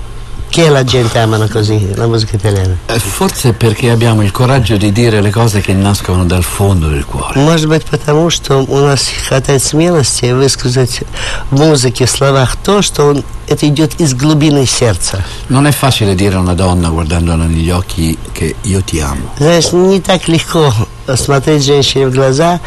che 0.50 0.70
la 0.70 0.86
gente 0.86 1.20
amano 1.20 1.50
così 1.50 1.94
la 1.96 2.08
musica 2.08 2.38
italiana? 2.38 2.78
Eh, 2.86 2.98
Forse 3.00 3.52
perché 3.54 3.90
abbiamo 3.90 4.24
il 4.24 4.32
coraggio 4.32 4.78
di 4.78 4.92
dire 4.94 5.20
le 5.20 5.30
cose 5.30 5.60
che 5.60 5.74
nascono 5.74 6.24
dal 6.25 6.44
fondo 6.44 6.88
del 6.88 7.04
cuore. 7.06 7.38
Может 7.40 7.68
быть, 7.68 7.84
потому 7.84 8.30
что 8.30 8.64
у 8.66 8.80
нас 8.80 9.08
хватает 9.28 9.62
смелости 9.62 10.32
высказать 10.32 11.02
в 11.50 11.58
музыке, 11.60 12.06
в 12.06 12.10
словах 12.10 12.56
то, 12.56 12.82
что 12.82 13.08
он, 13.08 13.24
это 13.48 13.68
идет 13.68 14.00
из 14.00 14.14
глубины 14.14 14.66
сердца. 14.66 15.22
Non 15.50 15.66
è 15.68 15.72
facile 15.74 16.16
dire 16.16 16.36
a 16.36 16.40
una 16.40 16.54
donna 16.54 16.88
guardandola 16.90 17.44
negli 17.46 17.70
occhi 17.70 18.18
che 18.32 18.56
io 18.62 18.82
ti 18.82 19.02
amo. 19.02 19.34
Знаешь, 19.38 19.74
не 19.74 20.00
так 20.00 20.28
легко 20.30 20.74
смотреть 21.16 21.64
женщине 21.66 22.08
в 22.08 22.14
глаза 22.14 22.62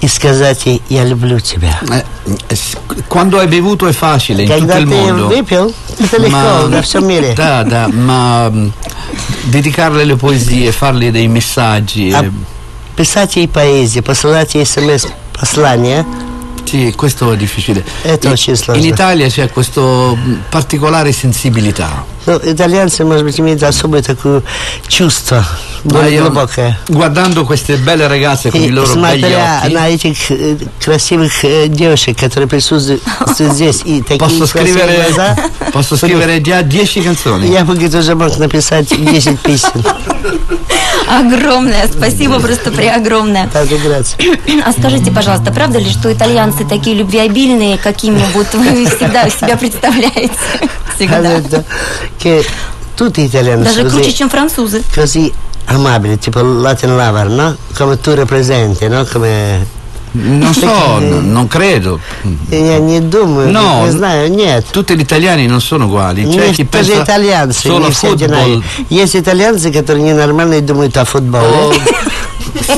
и 0.00 0.08
сказать 0.08 0.66
ей 0.66 0.82
«я 0.88 1.04
люблю 1.04 1.38
тебя». 1.40 1.78
Eh, 1.90 2.04
eh, 2.48 2.54
s- 2.54 2.76
quando 3.08 3.38
hai 3.38 3.46
bevuto 3.46 3.86
è 3.86 3.92
facile 3.92 4.42
in 4.42 4.48
Когда 4.48 4.76
tutto 4.78 4.78
il 4.78 4.88
ты 4.88 4.94
mondo. 4.94 5.28
выпил, 5.28 5.74
это 5.98 6.16
легко 6.18 6.68
во 6.68 6.82
всем 6.82 7.06
мире. 7.06 7.34
da, 7.34 7.62
da, 7.62 7.88
ma 7.88 8.48
mm, 8.50 8.68
dedicarle 9.44 10.04
le 10.04 10.16
poesie, 10.16 10.72
farle 10.72 11.10
dei 11.12 11.28
messaggi, 11.28 12.12
А 12.12 12.24
eh, 12.24 12.30
писать 12.96 13.36
ей 13.36 13.46
поэзии, 13.48 14.00
посылать 14.00 14.54
ей 14.54 14.66
смс-послания, 14.66 16.04
sì, 16.66 16.92
questo 16.96 17.32
è 17.32 17.36
difficile. 17.36 17.84
Это 18.02 18.28
In- 18.28 18.32
очень 18.32 18.56
сложно. 18.56 18.80
in 18.80 18.86
Italia 18.86 19.28
c'è 19.28 19.50
questa 19.50 19.82
particolare 20.48 21.12
sensibilità. 21.12 22.04
ну, 22.24 22.40
итальянцы, 22.44 23.04
может 23.04 23.24
быть, 23.24 23.38
имеют 23.40 23.62
особое 23.64 24.00
такое 24.00 24.42
чувство, 24.86 25.44
Ma 25.82 25.90
более 25.98 26.14
io, 26.14 26.22
глубокое. 26.22 26.78
guardando 26.88 27.44
queste 27.44 27.76
belle 27.78 28.06
ragazze 28.06 28.48
con 28.50 28.60
i 28.60 28.66
И 28.66 28.70
loro 28.70 28.94
begli 28.94 29.18
смотря 29.24 29.60
occhi, 29.64 29.72
на 29.72 29.88
этих 29.88 30.30
э, 30.30 30.56
красивых 30.78 31.44
э, 31.44 31.66
девушек, 31.68 32.16
которые 32.16 32.48
присутствуют 32.48 33.02
здесь, 33.52 33.82
и 33.84 34.00
такие 34.02 34.18
posso 34.18 34.46
красивые 34.46 34.84
scrivere, 34.84 34.96
глаза, 35.12 35.36
posso 35.72 35.96
scrivere 35.96 36.40
già 36.40 36.62
10 36.62 37.02
canzoni. 37.02 37.48
я 37.50 37.64
бы, 37.64 37.74
говорит, 37.74 37.92
уже 37.94 38.14
мог 38.14 38.36
написать 38.38 38.86
10 38.88 39.40
песен. 39.40 39.82
Огромное 41.07 41.87
спасибо, 41.87 42.39
просто 42.39 42.71
преогромное. 42.71 43.49
А 44.65 44.71
скажите, 44.71 45.11
пожалуйста, 45.11 45.51
правда 45.51 45.79
ли, 45.79 45.89
что 45.89 46.11
итальянцы 46.11 46.65
такие 46.65 46.95
любвеобильные, 46.95 47.77
какими 47.77 48.21
вот 48.33 48.53
вы 48.53 48.85
всегда 48.97 49.29
себя 49.29 49.55
представляете? 49.57 50.31
Всегда. 50.95 51.41
Даже 53.63 53.89
круче, 53.89 54.11
чем 54.13 54.29
французы. 54.29 54.83
così 54.95 55.31
amabili, 55.67 56.17
tipo 56.17 56.39
Latin 56.41 56.95
lover, 56.95 57.29
no? 57.29 57.55
Come 57.77 57.97
tu 57.97 58.15
rappresenti, 58.15 58.87
no? 58.87 59.05
Come... 59.05 59.65
Non 60.14 60.52
so, 60.52 60.98
n- 61.00 61.32
non 61.32 61.48
credo. 61.48 61.98
Я 62.50 62.78
не 62.80 63.00
думаю, 63.00 63.50
No. 63.50 63.84
не 63.86 63.90
знаю, 63.92 64.30
нет. 64.30 64.66
Tutti 64.70 64.94
gli 64.94 65.00
italiani 65.00 65.46
non 65.46 65.60
sono 65.62 65.86
uguali. 65.86 66.24
C'è 66.28 66.48
Не 66.48 66.52
chi 66.52 66.68
тоже 66.68 66.90
pensa 66.92 67.02
итальянцы, 67.02 67.68
solo 67.68 67.78
не 67.86 67.86
a 67.86 67.90
все 67.92 68.12
одинаковые. 68.12 68.56
football. 68.60 68.86
Есть 68.90 69.16
итальянцы, 69.16 69.72
которые 69.72 70.02
ненормально 70.04 70.60
думают 70.60 70.96
о 70.98 71.06
футболе. 71.06 71.48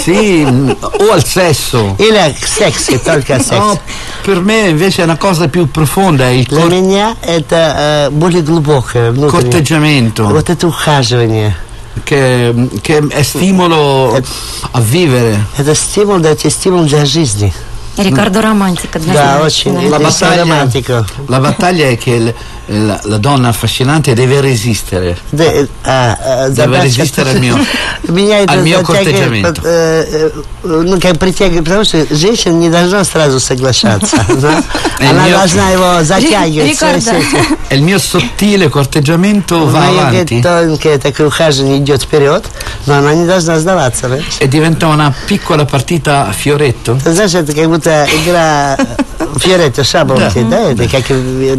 Sì, 0.04 0.44
mm, 0.48 0.70
o 1.00 1.10
al 1.12 1.24
sesso. 1.24 1.96
Или 1.98 2.16
о 2.16 2.32
сексе, 2.46 2.98
только 2.98 3.34
о 3.36 3.38
сексе. 3.40 3.58
No, 3.58 3.80
per 4.24 4.40
me 4.40 4.68
invece 4.68 5.02
è 5.02 5.04
una 5.04 5.16
cosa 5.16 5.48
più 5.48 5.68
profonda, 5.68 6.26
è 6.28 6.32
il 6.34 6.46
Для 6.46 6.60
cor- 6.60 6.70
меня 6.70 7.16
это 7.20 8.06
э, 8.06 8.10
более 8.10 8.42
глубокое, 8.42 9.10
внутреннее. 9.10 9.30
corteggiamento, 9.50 10.24
Вот 10.30 10.48
это 10.50 10.68
ухаживание. 10.68 11.56
che, 12.04 12.68
che 12.82 12.98
è 13.08 13.22
stimolo 13.22 14.14
a 14.14 14.80
vivere. 14.80 15.46
Это 15.56 15.74
стимул, 15.74 16.20
дайте 16.20 16.50
стимул 16.50 16.84
для 16.86 17.04
жизни. 17.04 17.52
Рикардо 17.98 18.40
романтик 18.42 18.90
Да, 18.92 18.98
однозначно. 18.98 19.40
очень. 19.44 19.72
La 19.88 19.98
Я 19.98 19.98
battaglia, 20.00 20.42
романтиco. 20.42 21.04
la 21.28 21.38
battaglia 21.38 21.86
è 21.86 21.96
che 21.96 22.10
il- 22.10 22.34
la, 22.66 22.98
la 23.04 23.18
donna 23.18 23.48
affascinante 23.50 24.14
deve 24.14 24.40
resistere. 24.40 25.16
Да, 25.30 25.44
э, 25.44 25.66
а, 25.84 26.16
а, 26.46 26.50
задача- 26.50 26.82
резистор 26.82 27.26
al 27.28 27.38
mio- 27.38 27.58
Меня 28.08 28.40
это 28.40 28.54
al 28.54 28.62
mio 28.62 28.78
затягивает, 28.80 28.86
corteggiamento. 28.86 29.52
под, 29.52 29.66
э, 29.66 30.30
э, 30.32 30.42
ну, 30.64 30.98
как 31.00 31.18
притягивает, 31.18 31.64
потому 31.64 31.84
что 31.84 32.04
женщина 32.14 32.54
не 32.54 32.70
должна 32.70 33.04
сразу 33.04 33.38
соглашаться. 33.38 34.16
да. 34.40 34.62
Il 34.98 35.10
Она 35.10 35.26
mio- 35.28 35.32
должна 35.36 35.70
его 35.70 36.02
затягивать. 36.02 36.74
в 36.74 36.78
свои 36.78 36.94
Рикардо. 36.96 37.20
сети. 37.20 37.58
E 37.68 37.74
il 37.76 37.82
mio 37.82 37.98
sottile 37.98 38.68
corteggiamento 38.70 39.66
va 39.66 39.80
Мое 39.90 40.00
avanti 40.24 40.40
тонкое 40.42 40.98
такое 40.98 41.26
ухаживание 41.28 41.78
идет 41.78 42.02
вперед, 42.02 42.44
но 42.86 42.94
она 42.94 43.12
не 43.14 43.26
должна 43.26 43.58
сдаваться. 43.60 44.08
понимаешь? 44.08 44.36
e 44.40 44.48
diventa 44.48 44.86
una 44.88 45.12
piccola 45.28 45.64
partita 45.66 46.26
a 46.28 46.32
fioretto. 46.32 46.96
Ты 47.04 47.12
знаешь, 47.12 47.34
это 47.34 47.52
как 47.52 47.68
будто 47.68 47.84
игра 48.05 48.77
Фиоретто, 49.37 49.83
шаблонки, 49.83 50.43
да, 50.49 50.71
это 50.71 50.87
как 50.89 51.03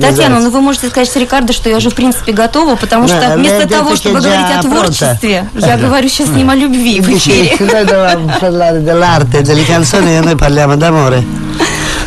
Татьяна, 0.00 0.40
ну 0.40 0.50
вы 0.50 0.60
можете 0.60 0.88
сказать 0.88 1.14
Рикардо, 1.16 1.52
что 1.52 1.68
я 1.68 1.76
уже 1.76 1.90
в 1.90 1.94
принципе 1.94 2.32
готова, 2.32 2.76
потому 2.76 3.08
что 3.08 3.34
вместо 3.36 3.68
того, 3.68 3.96
чтобы 3.96 4.20
говорить 4.20 4.56
о 4.56 4.62
творчестве, 4.62 5.48
я 5.54 5.76
говорю 5.76 6.08
сейчас 6.08 6.28
с 6.28 6.32
ним 6.32 6.50
о 6.50 6.54
любви 6.54 7.00
в 7.00 7.08
эфире. 7.08 7.56
Noi 7.60 7.84
dovevamo 7.84 8.32
parlare 8.40 8.82
dell'arte, 8.82 9.42
delle 9.42 9.64
canzoni 9.64 10.18
noi 10.20 10.34
parliamo 10.34 10.76
d'amore. 10.76 11.24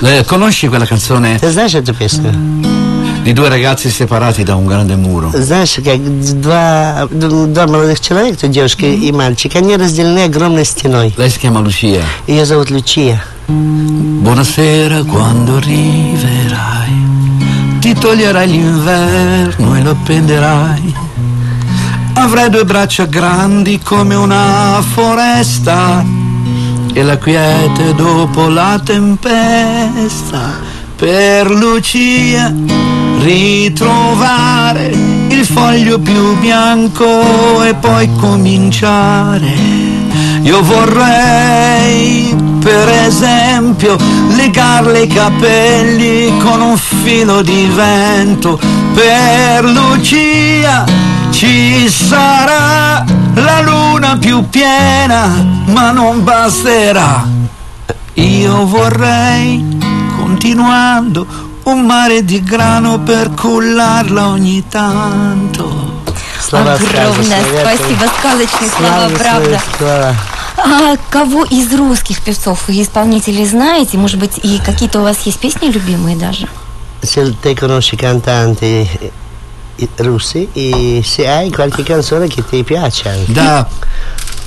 Eh, 0.01 0.23
conosci 0.25 0.67
quella 0.67 0.85
canzone 0.85 1.39
Ты 1.39 1.49
знаешь 1.49 1.73
эту 1.75 1.93
песню? 1.93 2.33
di 3.23 3.31
due 3.31 3.47
ragazzi 3.47 3.89
separati 3.89 4.43
da 4.43 4.55
un 4.55 4.65
grande 4.65 4.95
muro? 4.97 5.31
Знаешь, 5.33 5.79
как 5.83 5.97
два, 6.41 7.07
два 7.09 7.67
молодых 7.67 8.01
человека, 8.01 8.39
то 8.39 8.47
девушка 8.49 8.85
и 8.85 9.11
мальчик, 9.13 9.55
они 9.55 9.77
разделены 9.77 10.25
огромной 10.25 10.65
стеной. 10.65 11.13
Lei 11.17 11.29
si 11.29 11.39
chiama 11.39 11.61
Lucia. 11.61 12.03
Ее 12.27 12.45
зовут 12.45 12.69
Лучия. 12.69 13.23
Buonasera 13.45 15.03
quando 15.03 15.57
arriverai, 15.57 16.91
ti 17.79 17.93
toglierai 17.93 18.49
l'inverno 18.49 19.75
e 19.75 19.81
lo 19.81 19.91
appenderai. 19.91 20.95
Avrai 22.13 22.49
due 22.49 22.63
braccia 22.63 23.05
grandi 23.05 23.79
come 23.79 24.15
una 24.15 24.81
foresta 24.81 26.05
e 26.93 27.03
la 27.03 27.17
quiete 27.17 27.93
dopo 27.95 28.47
la 28.47 28.79
tempesta. 28.81 30.71
Per 30.95 31.51
Lucia 31.51 32.53
ritrovare 33.19 34.95
il 35.27 35.45
foglio 35.45 35.99
più 35.99 36.39
bianco 36.39 37.61
e 37.61 37.73
poi 37.75 38.09
cominciare. 38.15 39.82
Io 40.43 40.61
vorrei, 40.61 42.35
per 42.59 42.89
esempio, 42.89 43.95
legarle 44.35 45.03
i 45.03 45.07
capelli 45.07 46.37
con 46.37 46.59
un 46.59 46.77
filo 46.77 47.41
di 47.41 47.71
vento. 47.73 48.59
Per 48.93 49.63
Lucia 49.63 50.83
ci 51.31 51.89
sarà 51.89 53.05
la 53.35 53.61
luna 53.61 54.17
più 54.17 54.47
piena, 54.49 55.27
ma 55.67 55.91
non 55.91 56.23
basterà. 56.25 57.25
Io 58.15 58.65
vorrei, 58.65 59.77
continuando, 60.17 61.25
un 61.63 61.85
mare 61.85 62.25
di 62.25 62.43
grano 62.43 62.99
per 62.99 63.33
cullarla 63.33 64.27
ogni 64.27 64.61
tanto. 64.67 65.82
Слова 66.43 66.73
Огромное 66.73 67.41
спасибо, 67.61 68.05
сказочные 68.19 68.69
слова, 68.69 69.09
правда. 69.17 69.61
слова. 69.77 70.15
А 70.57 70.97
кого 71.09 71.45
из 71.45 71.73
русских 71.73 72.21
певцов 72.21 72.69
и 72.69 72.81
исполнителей 72.81 73.45
знаете? 73.45 73.97
Может 73.97 74.19
быть, 74.19 74.39
и 74.43 74.59
какие-то 74.63 74.99
у 74.99 75.03
вас 75.03 75.21
есть 75.25 75.39
pесни 75.39 75.67
любимые 75.67 76.15
даже? 76.15 76.47
Se 77.01 77.35
te 77.41 77.53
conosci 77.53 77.97
cantanti 77.97 78.87
eh, 79.77 79.89
russi 79.97 80.47
e 80.53 81.01
se 81.03 81.27
hai 81.27 81.51
qualche 81.51 81.83
canzone 81.83 82.27
che 82.27 82.43
ti 82.47 82.63
piace 82.63 83.09
anche. 83.09 83.33
Da, 83.33 83.67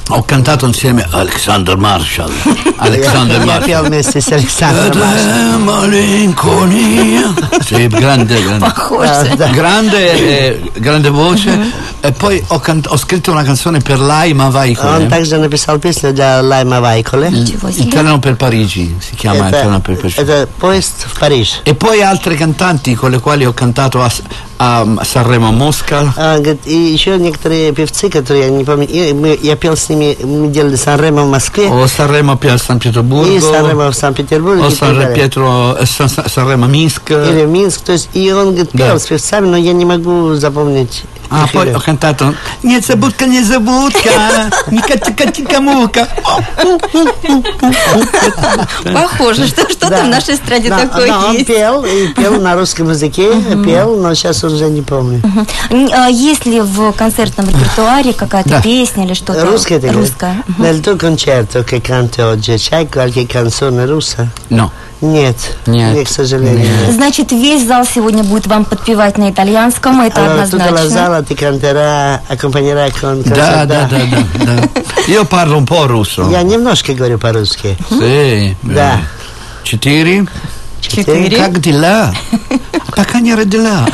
ho 0.08 0.22
cantato 0.22 0.66
insieme 0.66 1.02
a 1.10 1.18
Alexander 1.18 1.76
Marshall. 1.76 2.32
Alexander 2.76 3.44
Marshall. 3.44 3.88
Mrs. 3.88 4.32
Alexander 4.32 4.94
Marshall. 4.94 5.58
malinconia 5.58 7.34
sì 7.60 7.86
grande 7.88 8.40
grande, 8.42 9.36
grande, 9.36 9.50
grande, 9.50 10.70
grande 10.74 11.08
voce. 11.10 11.72
e 12.05 12.11
poi 12.11 12.43
ho, 12.47 12.59
cant- 12.59 12.87
ho 12.89 12.97
scritto 12.97 13.31
una 13.31 13.43
canzone 13.43 13.79
per 13.79 13.99
lei 13.99 14.33
ma 14.33 14.49
vai 14.49 14.73
con 14.75 14.87
Он 14.87 15.03
me. 15.03 15.09
также 15.09 15.37
написал 15.37 15.79
песню 15.79 16.13
для 16.13 16.41
Лайма 16.41 16.79
Вайколе. 16.81 17.29
Ничего 17.29 17.69
Il 17.69 17.73
себе. 17.73 17.91
treno 17.91 18.19
per 18.19 18.35
Parigi 18.35 18.95
si 18.99 19.15
chiama 19.15 19.47
il 19.47 19.51
treno 19.53 19.79
per 19.81 19.95
Это, 19.95 20.01
Parigi. 20.01 20.19
это 20.21 20.47
поезд 20.59 21.05
в 21.07 21.19
Париж. 21.19 21.61
E 21.63 21.73
poi 21.75 22.01
altre 22.01 22.35
cantanti 22.35 22.95
con 22.95 23.11
le 23.11 23.19
quali 23.19 23.45
ho 23.45 23.53
cantato 23.53 24.01
a, 24.01 24.11
a 24.57 24.85
Sanremo 25.03 25.47
a 25.47 25.51
Mosca. 25.51 26.13
А, 26.15 26.37
говорит, 26.37 26.61
и 26.65 26.75
еще 26.75 27.17
некоторые 27.17 27.71
певцы, 27.73 28.09
которые 28.09 28.45
я 28.45 28.49
не 28.49 28.63
помню, 28.63 28.87
и 28.87 29.13
мы- 29.13 29.39
я 29.41 29.55
пел 29.55 29.75
с 29.75 29.89
ними, 29.89 30.17
мы 30.23 30.47
делали 30.49 30.75
Сан-Ремо 30.75 31.23
в 31.23 31.29
Москве 31.29 31.67
O 31.67 31.85
Sanremo 31.85 32.33
a 32.39 32.55
San 32.57 32.77
и 32.77 32.79
Pietroburgo. 32.79 33.39
Сан-Ремо 33.39 33.89
в 33.91 33.95
Санкт-Петербурге. 33.95 34.61
O 34.63 34.67
и 34.67 34.75
так 34.75 34.89
San 34.89 34.95
далее. 34.95 35.15
Pietro, 35.15 35.77
eh, 35.79 35.83
San- 35.85 36.25
Sanremo 36.27 36.65
a 36.65 36.67
Minsk. 36.67 37.09
Или 37.09 37.45
в 37.45 37.49
Минск. 37.49 37.81
То 37.81 37.93
есть, 37.93 38.09
и 38.13 38.31
он 38.31 38.49
говорит, 38.49 38.69
Да. 38.73 38.87
пел 38.89 38.99
с 38.99 39.07
певцами, 39.07 39.47
но 39.47 39.57
я 39.57 39.73
не 39.73 39.85
могу 39.85 40.35
запомнить. 40.35 41.03
Имя. 41.30 41.72
ho 41.72 41.80
cantato 41.80 42.34
Не 42.62 42.80
забудка, 42.80 43.26
не 43.26 43.42
забудка, 43.42 44.10
не 44.70 44.80
катика 44.80 45.60
мука. 45.60 46.08
Похоже, 48.92 49.46
что 49.46 49.62
что-то 49.68 49.90
Да. 49.90 50.02
в 50.04 50.08
нашей 50.08 50.36
стране 50.36 50.68
такое 50.68 51.08
да, 51.08 51.26
он 51.26 51.34
есть. 51.34 51.46
пел, 51.46 51.84
и 51.84 52.08
пел 52.08 52.40
на 52.40 52.54
русском 52.54 52.90
языке, 52.90 53.30
пел, 53.64 53.96
но 53.96 54.14
сейчас 54.14 54.42
уже 54.44 54.68
не 54.68 54.82
помню. 54.82 55.22
А 55.92 56.08
Есть 56.08 56.46
ли 56.46 56.60
в 56.60 56.92
концертном 56.92 57.48
репертуаре 57.48 58.12
какая-то 58.12 58.60
песня 58.62 59.04
или 59.04 59.14
что-то 59.14 59.44
Русская 59.46 59.80
русское? 59.92 60.42
Nel 60.58 60.80
tuo 60.80 60.96
concerto 60.96 61.62
che 61.64 61.80
canti 61.80 62.20
oggi, 62.20 62.56
c'hai 62.58 62.88
qualche 62.88 63.26
canzone 63.26 63.86
russa? 63.86 64.28
No, 64.50 64.70
Нет, 65.02 65.36
Нет. 65.66 65.94
нет, 65.94 66.06
к 66.06 66.10
сожалению. 66.10 66.66
Нет. 66.66 66.92
Значит, 66.94 67.30
весь 67.30 67.66
зал 67.66 67.84
сегодня 67.84 68.24
будет 68.24 68.46
вам 68.46 68.64
подпевать 68.64 69.18
на 69.18 69.30
итальянском, 69.30 70.00
это 70.00 70.20
Allora 70.20 70.42
однозначно. 70.44 70.88
sala 70.88 71.22
ti 71.22 71.34
canterà, 71.34 72.22
accompagnerà 72.28 72.88
con 72.98 73.22
Да, 73.22 73.66
да, 73.66 73.86
да, 73.86 73.88
да, 73.90 74.18
да. 74.44 74.68
Io 75.08 75.24
parlo 75.26 75.58
un 75.58 75.66
po' 75.66 75.86
russo. 75.86 76.30
Я 76.30 76.42
немножко 76.42 76.94
говорю 76.94 77.18
по-русски. 77.18 77.76
Да. 78.62 79.00
Четыре. 79.64 80.26
Четыре. 80.80 81.36
Как 81.36 81.60
дела? 81.60 82.14
Пока 82.96 83.20
не 83.20 83.34
родила. 83.34 83.86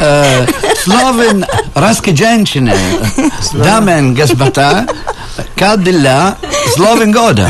Э, 0.00 0.46
Словен 0.82 1.46
русской 1.76 2.16
женщины. 2.16 2.74
Дамен 3.52 4.14
господа. 4.14 4.84
Как 5.56 5.84
дела? 5.84 6.36
Словен 6.74 7.12
года. 7.12 7.48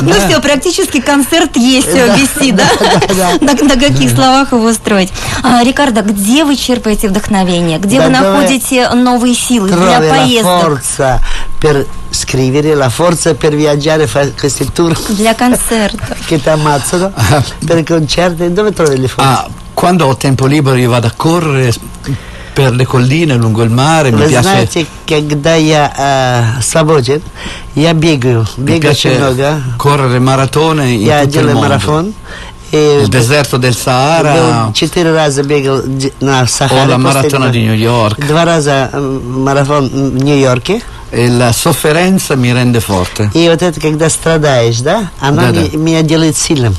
Ну 0.00 0.12
все, 0.12 0.40
практически 0.40 1.00
концерт 1.00 1.56
есть 1.56 1.88
э, 1.88 2.16
вести, 2.16 2.52
да? 2.52 2.64
На, 3.40 3.54
каких 3.54 4.10
словах 4.10 4.52
его 4.52 4.72
строить? 4.72 5.12
А, 5.42 5.62
Рикардо, 5.62 6.02
где 6.02 6.44
вы 6.44 6.56
черпаете 6.56 7.08
вдохновение? 7.08 7.78
Где 7.78 8.00
вы 8.00 8.08
находите 8.08 8.88
новые 8.90 9.34
силы 9.34 9.68
для 9.68 10.00
поездок, 10.00 10.80
scrivere, 12.16 12.74
la 12.74 12.88
forza 12.88 13.34
per 13.34 13.54
viaggiare, 13.54 14.06
fare 14.06 14.32
questi 14.32 14.64
tour 14.72 14.96
для 15.08 15.34
концертов? 15.34 16.16
che 16.26 16.40
ti 16.40 16.48
ammazzano, 16.48 17.12
per 17.64 17.84
concerti. 17.84 18.52
Dove 18.52 18.72
trovi 18.72 18.98
le 18.98 19.08
forze? 19.08 19.30
Ah, 19.30 19.48
quando 19.74 20.06
ho 20.06 20.16
tempo 20.16 20.46
libero 20.46 20.76
io 20.76 20.90
vado 20.90 21.06
a 21.06 21.12
correre 21.14 21.74
per 22.52 22.74
le 22.74 22.86
colline 22.86 23.34
lungo 23.34 23.62
il 23.62 23.70
mare, 23.70 24.10
mi 24.10 24.24
piace, 24.24 24.86
когда 25.06 25.54
я 25.54 25.92
э, 26.58 26.62
свободен, 26.62 27.22
я 27.74 27.92
бегаю, 27.94 28.46
бегаю 28.56 28.92
очень 28.92 29.16
много. 29.16 29.60
correre 29.78 30.18
maratone 30.18 30.94
in 30.94 31.02
Я 31.04 31.20
tutto 31.22 31.26
il 31.28 31.30
делаю 31.32 31.54
mondo. 31.56 31.68
марафон. 31.68 32.14
И 32.72 32.76
Il 33.04 33.08
deserto 33.08 33.58
del 33.58 33.76
Sahara, 33.76 34.70
четыре 34.74 35.12
раза 35.12 35.44
бегал 35.44 35.82
на 36.20 36.46
Сахаре. 36.48 36.96
maratona 36.96 37.46
два- 37.46 37.50
di 37.50 37.62
New 37.62 37.74
York. 37.74 38.26
Два 38.26 38.44
раза 38.44 38.90
марафон 38.92 39.88
в 39.88 40.24
Нью-Йорке. 40.24 40.82
E 41.12 41.28
la 41.28 41.52
sofferenza 41.52 42.34
mi 42.34 42.52
rende 42.52 42.80
forte. 42.80 43.30
И 43.32 43.48
вот 43.48 43.62
это, 43.62 43.80
когда 43.80 44.10
страдаешь, 44.10 44.80
да, 44.80 45.10
она 45.20 45.42
Да-да. 45.52 45.60
ми- 45.60 45.76
меня 45.76 46.02
делает 46.02 46.36
сильным. 46.36 46.74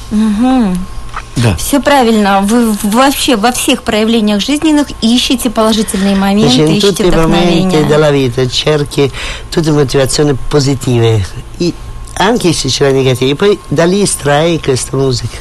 Da. 1.37 1.55
Все 1.55 1.79
правильно. 1.79 2.41
Вы 2.41 2.73
вообще 2.81 3.35
во 3.35 3.51
всех 3.51 3.83
проявлениях 3.83 4.41
жизненных 4.41 4.87
ищете 5.01 5.49
положительные 5.51 6.15
моменты, 6.15 6.57
in 6.63 6.77
ищете 6.77 7.03
вдохновение. 7.05 7.83
della 7.85 8.09
vita 8.09 8.47
cerchi 8.47 9.11
tutte 9.51 9.71
motivazioni 9.71 10.33
positive, 10.49 11.23
i- 11.59 11.73
anche 12.15 12.51
se 12.53 12.69
c'è 12.69 12.85
la 12.85 12.91
negativa, 12.91 13.35
poi 13.35 13.59
da 13.69 13.85
lì 13.85 14.01
estrai 14.01 14.59
questa 14.59 14.97
musica. 14.97 15.37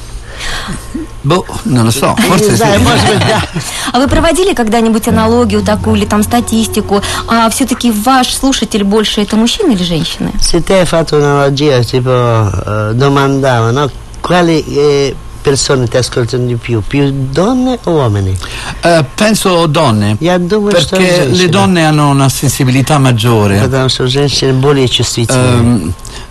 Boh, 1.22 1.46
non 1.62 1.84
lo 1.86 1.90
so, 1.90 2.14
Не 2.18 2.24
forse 2.24 2.54
знаю, 2.56 2.78
sì. 2.78 2.84
может 2.84 3.06
быть, 3.06 3.26
да. 3.26 3.42
А 3.92 3.98
вы 3.98 4.06
проводили 4.06 4.52
когда-нибудь 4.52 5.08
аналогию 5.08 5.62
такую 5.62 5.96
или 5.96 6.04
там 6.04 6.22
статистику? 6.22 7.00
А 7.26 7.48
все-таки 7.48 7.90
ваш 7.90 8.34
слушатель 8.34 8.84
больше 8.84 9.22
это 9.22 9.34
мужчины 9.36 9.72
или 9.72 9.82
женщины? 9.82 10.30
Se 10.40 10.60
te 10.60 10.74
hai 10.74 10.84
fatto 10.84 11.16
un'analogia, 11.16 11.82
tipo 11.82 12.10
domandavo, 12.92 13.70
no? 13.72 13.90
Quali 14.20 14.62
eh, 14.76 15.14
persone 15.46 15.86
ti 15.86 15.96
ascoltano 15.96 16.44
di 16.44 16.56
più? 16.56 16.82
Più 16.84 17.28
donne 17.30 17.78
o 17.84 17.92
uomini? 17.92 18.36
Uh, 18.82 19.04
penso 19.14 19.66
donne, 19.66 20.16
perché 20.18 21.26
le 21.26 21.48
donne 21.48 21.84
hanno 21.84 22.08
una 22.08 22.28
sensibilità 22.28 22.98
maggiore. 22.98 23.60
Uh, 23.60 23.88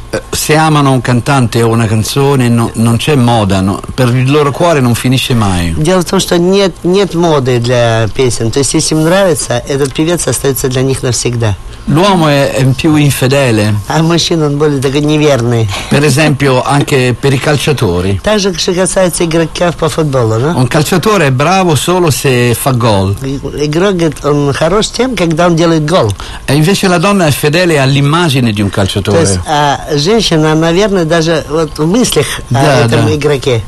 что 0.05 0.11
женщины 0.11 0.11
более 0.11 0.11
чувствительные. 0.11 0.11
Ehm, 0.13 0.13
eh, 0.13 0.21
se 0.33 0.57
amano 0.57 0.91
un 0.93 1.01
cantante 1.01 1.63
o 1.63 1.69
una 1.69 1.87
canzone 1.87 2.49
no- 2.49 2.71
non 2.75 2.97
c'è 2.97 3.15
moda, 3.15 3.61
no- 3.61 3.81
per 3.95 4.09
il 4.15 4.29
loro 4.31 4.51
cuore 4.51 4.81
non 4.81 4.95
finisce 4.95 5.35
mai. 5.35 5.73
Дело 5.77 6.01
в 6.01 6.05
том, 6.05 6.19
что 6.21 6.37
нет, 6.39 6.73
нет 6.83 7.15
моды 7.15 7.59
для 7.61 8.09
песен. 8.13 8.51
То 8.51 8.59
есть, 8.59 8.75
если 8.75 8.95
им 8.97 9.05
нравится, 9.05 9.63
этот 9.69 9.93
певец 9.93 10.27
остается 10.27 10.69
для 10.69 10.83
них 10.83 11.03
навсегда. 11.03 11.55
L'uomo 11.87 12.29
è, 12.29 12.51
è 12.53 12.65
più 12.75 12.95
infedele, 12.97 13.75
А 13.89 14.03
мужчина, 14.03 14.47
он 14.47 14.59
более 14.59 14.81
такой 14.81 15.01
неверный. 15.01 15.69
per 15.89 16.05
esempio 16.05 16.63
anche 16.63 17.15
per 17.19 17.33
i 17.33 17.39
calciatori. 17.39 18.21
Так 18.23 18.39
же, 18.39 18.53
что 18.59 18.73
касается 18.75 19.25
игроков 19.25 19.77
по 19.77 19.89
футболу, 19.89 20.39
no? 20.39 20.57
Un 20.59 20.67
calciatore 20.69 21.27
è 21.29 21.31
bravo 21.31 21.75
solo 21.77 22.11
se 22.11 22.55
fa 22.55 22.73
gol 22.73 23.17
Игрок, 23.23 23.95
говорит, 23.97 24.25
он 24.25 24.53
хорош 24.53 24.89
тем, 24.91 25.17
когда 25.17 25.47
он 25.47 25.57
делает 25.57 25.85
гол. 25.85 26.13
e 26.47 26.55
invece 26.55 26.87
la 26.87 26.99
donna 26.99 27.27
è 27.27 27.31
fedele 27.31 27.79
all'immagine 27.81 28.53
di 28.53 28.61
un 28.61 28.71
То 28.71 28.83
есть, 28.83 28.93
calciatore. 28.93 29.43
а 29.47 29.81
женщина, 29.95 30.55
наверное, 30.55 31.05
даже 31.05 31.45
вот 31.49 31.79
в 31.79 31.87
мыслях 31.87 32.27
Да, 32.51 32.61
о 32.61 32.87
этом 32.87 33.07
да. 33.07 33.15
игроке. 33.15 33.63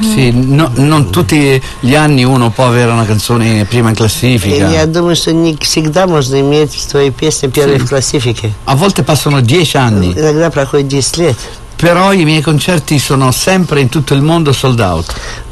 Sì, 0.00 0.30
no- 0.32 0.70
non 0.76 1.10
tutti 1.10 1.60
gli 1.80 1.94
anni 1.94 2.24
uno 2.24 2.48
può 2.50 2.64
avere 2.68 2.90
una 2.90 3.04
canzone 3.04 3.66
prima 3.66 3.90
in 3.90 3.94
И 3.94 3.98
classifica. 3.98 4.66
я 4.70 4.86
думаю, 4.86 5.14
что 5.14 5.30
не 5.32 5.56
всегда 5.60 6.06
можно 6.06 6.40
иметь 6.40 6.72
свои 6.72 7.10
песни 7.10 7.48
первые 7.48 7.78
в 7.80 7.88
классифике. 7.88 8.50
A 8.64 8.74
volte 8.76 9.02
passano 9.02 9.42
dieci 9.42 9.76
anni, 9.76 10.12
Иногда 10.18 10.48
проходит 10.50 10.88
10 10.88 11.16
лет. 11.18 11.36
però 11.76 12.14
i 12.14 12.24
miei 12.24 12.40
concerti 12.40 12.98
sono 12.98 13.30
sempre 13.30 13.80
in 13.82 13.90
tutto 13.90 14.14
il 14.14 14.22
mondo 14.22 14.54
sold 14.54 14.80
out. 14.80 15.04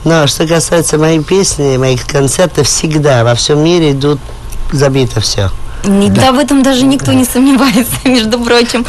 Но 0.05 0.27
что 0.27 0.47
касается 0.47 0.97
моей 0.97 1.21
песни, 1.23 1.77
моих 1.77 2.07
концертов, 2.07 2.67
всегда 2.67 3.25
во 3.25 3.35
всем 3.35 3.63
мире 3.63 3.91
идут 3.93 4.19
забито 4.73 5.21
все. 5.21 5.51
Не- 5.88 6.10
Да. 6.10 6.32
в 6.32 6.40
этом 6.40 6.64
даже 6.64 6.86
никто 6.86 7.14
не 7.14 7.26
сомневается, 7.26 7.96
между 8.06 8.40
прочим. 8.40 8.86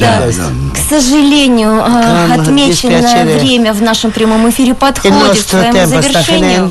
Да. 0.00 0.18
questo. 0.26 0.42
К 0.74 0.88
сожалению, 0.88 1.82
а, 1.84 1.88
Нам 2.28 2.40
отмеченное 2.40 3.00
время 3.38 3.72
в 3.72 3.82
нашем 3.82 4.10
прямом 4.10 4.48
эфире 4.50 4.74
подходит 4.74 5.14
к 5.44 5.48
своему 5.48 5.72
завершению. 5.86 6.68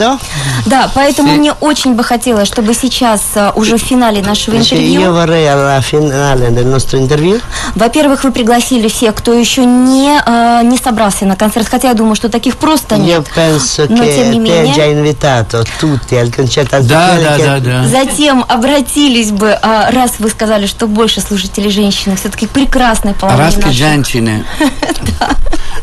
Да, 0.65 0.89
поэтому 0.93 1.33
мне 1.33 1.53
очень 1.53 1.93
бы 1.95 2.03
хотелось, 2.03 2.47
чтобы 2.47 2.73
сейчас, 2.73 3.21
а, 3.35 3.51
уже 3.55 3.77
в 3.77 3.81
финале 3.81 4.21
нашего 4.21 4.55
интервью, 4.57 5.01
во-первых, 7.75 8.23
вы 8.23 8.31
пригласили 8.31 8.87
всех, 8.87 9.15
кто 9.15 9.33
еще 9.33 9.65
не, 9.65 10.19
а, 10.25 10.61
не 10.63 10.77
собрался 10.77 11.25
на 11.25 11.35
концерт, 11.35 11.67
хотя 11.69 11.89
я 11.89 11.93
думаю, 11.93 12.15
что 12.15 12.29
таких 12.29 12.57
просто 12.57 12.97
нет. 12.97 13.27
Но 13.89 14.03
тем 14.15 14.31
не 14.31 14.39
менее, 14.39 14.73
Да, 16.87 17.11
да, 17.23 17.37
да, 17.37 17.59
да. 17.59 17.87
затем 17.87 18.45
обратились 18.47 18.70
бы, 19.31 19.51
а, 19.51 19.91
раз 19.91 20.13
вы 20.19 20.29
сказали, 20.29 20.65
что 20.65 20.87
больше 20.87 21.21
слушателей 21.21 21.69
женщины, 21.69 22.15
все-таки 22.15 22.47
прекрасная 22.47 23.13
половина 23.13 23.47
Raske 23.47 23.65
наших. 23.65 23.75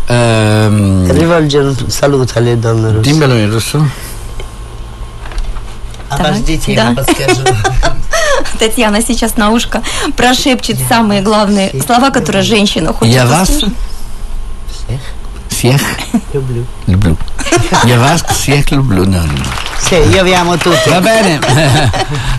Un 0.09 1.91
saluto 1.91 2.39
alle 2.39 2.57
donne 2.57 2.93
russe. 2.93 3.03
dimmelo 3.03 3.35
in 3.35 3.51
russo. 3.53 3.85
Обождите, 6.09 6.75
да. 6.75 6.89
я 6.89 6.95
подскажу. 6.95 7.43
Татьяна 8.59 9.03
сейчас 9.03 9.37
на 9.37 9.51
ушко 9.51 9.83
прошепчет 10.17 10.79
самые 10.89 11.21
главные 11.21 11.71
слова, 11.83 12.11
которые 12.11 12.43
женщина 12.43 12.93
хочет 12.93 13.15
Я 13.15 13.27
вас. 13.27 13.61
Всех 15.59 15.81
Люблю. 16.33 16.65
люблю. 16.87 17.17
Я 17.85 17.99
вас 17.99 18.23
всех 18.31 18.71
люблю. 18.71 19.05
No, 19.05 19.23
no. 19.25 19.45
Sì, 19.81 19.95
io 19.95 20.23
vi 20.23 20.35
amo 20.35 20.57
tutti. 20.57 20.89
Va 20.89 21.01
bene. 21.01 21.41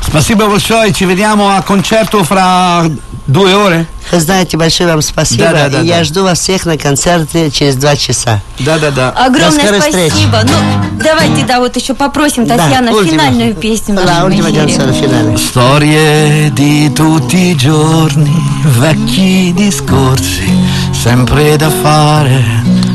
Спасибо 0.01 0.47
большое. 0.47 0.91
Ci 0.93 1.05
vediamo 1.05 1.49
a 1.49 1.61
concerto 1.61 2.23
fra 2.23 2.85
due 3.25 3.53
ore. 3.53 3.85
Знаете, 4.11 4.57
большое 4.57 4.89
вам 4.89 5.01
спасибо. 5.01 5.45
Да, 5.45 5.51
да, 5.51 5.69
да, 5.69 5.81
я 5.81 5.97
да. 5.97 6.03
жду 6.03 6.23
вас 6.23 6.39
всех 6.39 6.65
на 6.65 6.77
концерте 6.77 7.51
через 7.51 7.75
два 7.75 7.95
часа. 7.95 8.41
Да-да-да. 8.59 9.09
Огромное 9.11 9.59
скорой 9.59 9.79
встречи. 9.81 10.11
спасибо. 10.13 10.41
Ну, 10.45 11.03
давайте, 11.03 11.45
да, 11.45 11.59
вот 11.59 11.75
еще 11.75 11.93
попросим 11.93 12.45
Да, 12.45 12.57
Татьяна 12.57 12.91
ultima. 12.91 13.11
финальную 13.11 13.53
песню 13.55 13.95
в 13.95 13.99
La 13.99 14.05
нашем 14.05 14.27
ultima 14.27 14.51
canzone 14.51 14.93
finale. 14.93 15.37
Storie 15.37 16.51
di 16.53 16.91
tutti 16.93 17.37
i 17.51 17.55
giorni, 17.55 18.35
vecchi 18.63 19.53
discorsi, 19.55 20.49
sempre 20.91 21.55
da 21.57 21.69
fare. 21.69 22.88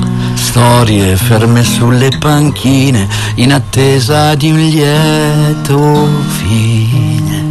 Storie 0.57 1.17
ferme 1.17 1.65
sulle 1.65 2.11
panchine, 2.17 3.09
in 3.35 3.53
attesa 3.53 4.37
di 4.37 4.53
un 4.53 4.59
lieto 4.59 6.09
fine. 6.29 7.49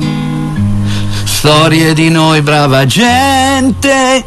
Storie 1.25 1.93
di 1.93 2.07
noi 2.09 2.41
brava 2.41 2.85
gente 2.85 4.23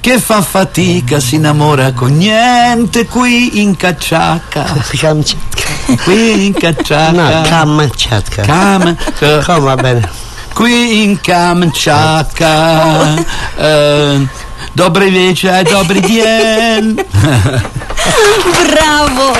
che 0.00 0.18
fa 0.18 0.42
fatica, 0.42 1.18
si 1.18 1.36
innamora 1.36 1.92
con 1.92 2.14
niente 2.14 3.06
qui 3.06 3.62
in. 3.62 3.74
Kamchatka. 3.74 4.64
Qui 6.04 6.44
in 6.44 6.52
No, 6.52 6.58
cacciacca. 6.58 7.40
Kamchatka. 7.48 8.42
Cam- 8.42 8.96
eh, 9.18 9.40
Come 9.46 9.60
va 9.60 9.76
bene. 9.76 10.10
qui 10.52 11.04
in 11.04 11.18
Kamchatka. 11.22 13.14
eh, 13.56 14.26
Dobry 14.78 15.10
wieczór, 15.10 15.50
dobry 15.72 16.02
dzień. 16.02 16.96
Браво! 18.64 19.32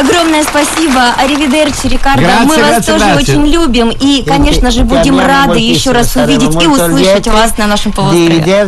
Огромное 0.00 0.42
спасибо, 0.42 1.00
Аривидерчи, 1.16 1.88
Рикардо. 1.88 2.22
Grazie, 2.22 2.46
Мы 2.46 2.56
вас 2.56 2.70
grazie, 2.70 2.86
тоже 2.86 3.04
grazie. 3.04 3.22
очень 3.22 3.46
любим. 3.46 3.90
И, 3.90 4.24
конечно 4.26 4.70
же, 4.72 4.82
будем 4.82 5.20
рады 5.20 5.60
еще 5.60 5.92
раз 5.92 6.16
увидеть 6.16 6.62
и 6.62 6.66
услышать 6.66 7.28
вас 7.28 7.56
на 7.58 7.66
нашем 7.68 7.92
полуострове. 7.92 8.66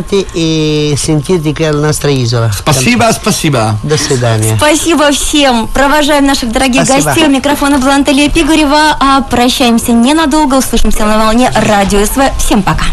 Спасибо, 2.53 3.11
спасибо. 3.11 3.75
До 3.83 3.97
свидания. 3.97 4.55
Спасибо 4.55 5.11
всем. 5.11 5.67
Провожаем 5.67 6.25
наших 6.25 6.51
дорогих 6.51 6.85
Спасибо. 6.85 7.07
гостей. 7.07 7.25
У 7.25 7.29
микрофона 7.29 7.77
была 7.77 7.95
Анталия 7.95 8.29
Пигурева. 8.29 8.95
А 8.99 9.21
прощаемся 9.21 9.91
ненадолго. 9.91 10.55
Услышимся 10.55 11.05
на 11.05 11.17
волне 11.17 11.51
радио 11.53 12.05
СВ. 12.05 12.21
Всем 12.39 12.63
пока. 12.63 12.85